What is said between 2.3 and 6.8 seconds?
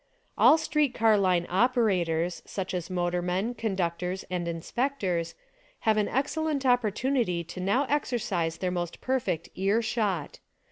such as motormen, conductors and inspectors, have an excellent